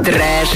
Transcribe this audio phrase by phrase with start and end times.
[0.00, 0.48] Trash,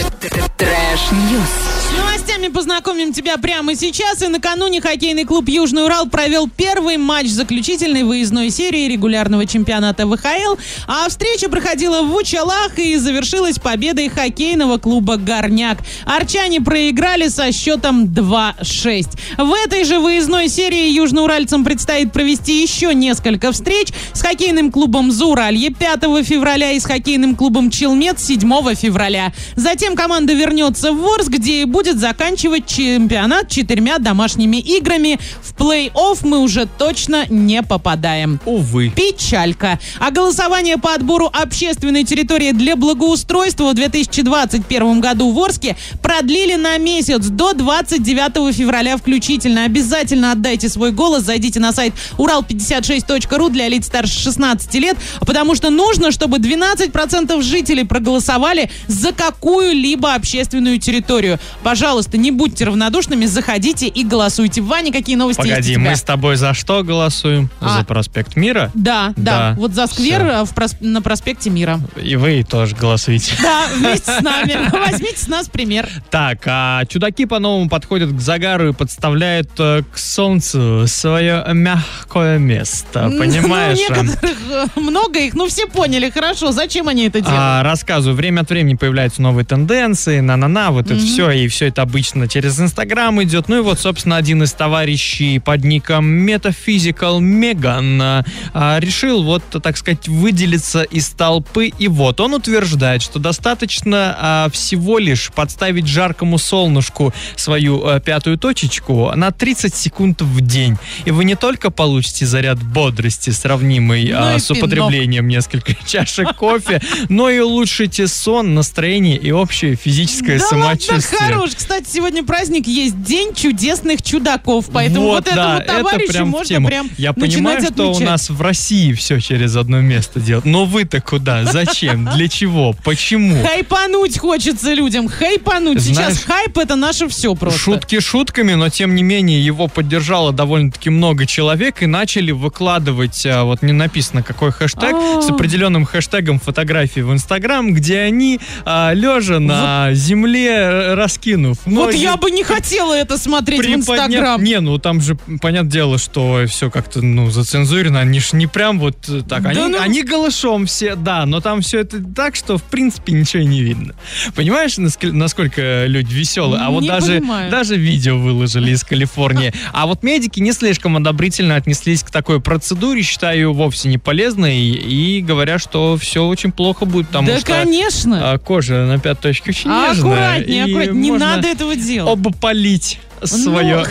[0.56, 1.86] trash-news.
[1.96, 4.23] Новостями познакомим тебя прямо сейчас.
[4.23, 10.56] И накануне хоккейный клуб «Южный Урал» провел первый матч заключительной выездной серии регулярного чемпионата ВХЛ.
[10.87, 15.78] А встреча проходила в Учалах и завершилась победой хоккейного клуба «Горняк».
[16.05, 19.09] Орчане проиграли со счетом 2-6.
[19.39, 25.71] В этой же выездной серии южноуральцам предстоит провести еще несколько встреч с хоккейным клубом «Зауралье»
[25.71, 28.41] 5 февраля и с хоккейным клубом «Челмет» 7
[28.75, 29.33] февраля.
[29.55, 35.19] Затем команда вернется в Ворск, где и будет заканчивать чемпионат четырьмя домашними играми.
[35.43, 38.41] В плей-офф мы уже точно не попадаем.
[38.45, 38.91] Увы.
[38.95, 39.79] Печалька.
[39.99, 46.79] А голосование по отбору общественной территории для благоустройства в 2021 году в Орске продлили на
[46.79, 49.65] месяц до 29 февраля включительно.
[49.65, 55.71] Обязательно отдайте свой голос, зайдите на сайт урал56.ру для лиц старше 16 лет, потому что
[55.71, 61.39] нужно, чтобы 12% жителей проголосовали за какую-либо общественную территорию.
[61.66, 64.61] Пожалуйста, не будьте равнодушными, заходите и голосуйте.
[64.61, 65.91] Ваня, какие новости есть Погоди, у тебя?
[65.91, 67.50] мы с тобой за что голосуем?
[67.61, 67.78] А.
[67.78, 68.70] За проспект Мира?
[68.75, 71.81] Да, да, Да, Вот за сквер э, в прос- на проспекте Мира.
[72.00, 73.33] И вы тоже голосуете.
[73.42, 74.56] Да, вместе с нами.
[74.91, 75.89] Возьмите с нас пример.
[76.09, 83.12] Так, а чудаки по-новому подходят к загару и подставляют э, к солнцу свое мягкое место.
[83.19, 83.81] Понимаешь?
[83.89, 84.37] Ну, некоторых
[84.77, 87.41] э, много их, ну все поняли, хорошо, зачем они это делают?
[87.41, 91.83] А, рассказываю, время от времени появляются новые тенденции, на-на-на, вот это все, и все это
[91.83, 93.49] обычно через Инстаграм идет.
[93.49, 99.77] Ну и вот, собственно, один из товарищей под ником Metaphysical Megan а, решил вот, так
[99.77, 101.69] сказать, выделиться из толпы.
[101.79, 108.39] И вот, он утверждает, что достаточно а, всего лишь подставить жаркому солнышку свою а, пятую
[108.39, 110.77] точечку на 30 секунд в день.
[111.05, 116.81] И вы не только получите заряд бодрости, сравнимый Ну а, с употреблением нескольких чашек кофе,
[117.09, 121.56] но и улучшите сон, настроение и общее физическое да ладно, хорош.
[121.56, 126.48] Кстати, сегодня праздник есть День чудесных чудаков, поэтому вот, да, этому товарищу это прям можно
[126.48, 126.69] тему.
[126.69, 128.09] прям Я понимаю, что у отмечать.
[128.09, 130.44] нас в России все через одно место делают.
[130.44, 131.44] Но вы-то куда?
[131.44, 132.09] Зачем?
[132.15, 132.75] Для чего?
[132.84, 133.43] Почему?
[133.44, 135.81] Хайпануть хочется людям, хайпануть.
[135.81, 137.59] Знаешь, Сейчас хайп это наше все просто.
[137.59, 143.44] Шутки шутками, но тем не менее его поддержало довольно-таки много человек и начали выкладывать, а,
[143.44, 145.22] вот не написано какой хэштег, А.
[145.22, 150.94] с определенным хэштегом фотографии в Инстаграм, где они а, лежа на земле,
[151.36, 154.42] раскинув Вот я бы не хотела это смотреть в Инстаграм.
[154.42, 158.00] Не, ну там же, понятное дело, что все как-то, ну, зацензурено.
[158.00, 158.97] Они ж не прям вот
[159.28, 159.42] так.
[159.42, 163.12] Да они, ну- они голышом все, да, но там все это так, что, в принципе,
[163.12, 163.94] ничего не видно.
[164.34, 166.62] Понимаешь, наск- насколько люди веселые?
[166.62, 167.50] А вот Не даже, понимаю.
[167.50, 169.53] даже видео выложили из Калифорнии.
[169.72, 174.58] А вот медики не слишком одобрительно отнеслись к такой процедуре, считая ее вовсе не полезной,
[174.58, 178.32] и говорят, что все очень плохо будет, потому да, что конечно.
[178.32, 180.12] а, кожа на пятой точке очень А, нежная.
[180.12, 181.03] аккуратнее, аккуратнее.
[181.03, 182.12] Не можно надо этого делать.
[182.12, 183.84] обопалить свое Ну,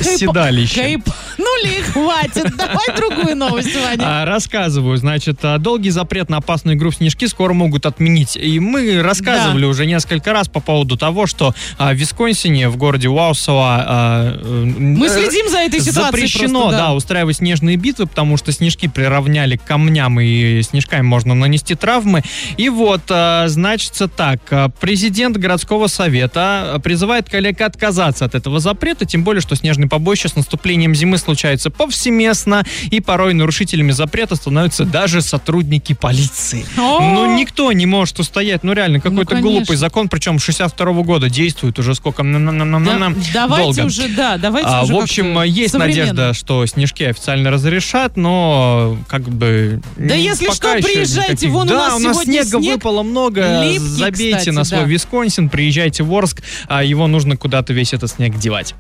[0.82, 1.14] хайп-
[1.62, 1.76] седалище.
[1.76, 2.56] хайпанули, хватит.
[2.56, 4.22] Давай другую новость, Ваня.
[4.22, 8.36] А, рассказываю, значит, а, долгий запрет на опасную игру в снежки скоро могут отменить.
[8.36, 13.10] И мы рассказывали уже несколько раз по поводу того, что а, в Висконсине, в городе
[13.10, 16.88] Уаусова, а, э, Мы следим за этой ситуацией Запрещено, просто, да.
[16.88, 16.94] да.
[16.94, 22.22] устраивать снежные битвы, потому что снежки приравняли к камням, и снежками можно нанести травмы.
[22.58, 24.40] И вот, значится так,
[24.80, 30.36] президент городского совета призывает коллег отказаться от этого запрета, тем более, что снежные побоища с
[30.36, 36.66] наступлением зимы случаются повсеместно, и порой нарушителями запрета становятся даже сотрудники полиции.
[36.76, 39.50] Ну, никто не может устоять, ну, реально, какой-то конечно.
[39.52, 43.86] глупый закон, причем 62 года действует уже сколько, Да, давайте долго.
[43.88, 46.08] уже, да, давайте А, уже в общем, есть современно.
[46.14, 49.82] надежда, что снежки официально разрешат, но как бы...
[49.98, 51.52] Да если что, приезжайте, никаких.
[51.52, 54.64] вон у да, нас у нас сегодня снега снег выпало много, липкий, забейте кстати, на
[54.64, 54.86] свой да.
[54.88, 58.74] Висконсин, приезжайте в Орск, а его нужно куда-то весь этот снег девать.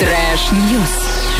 [0.00, 1.39] Trash, trash-news.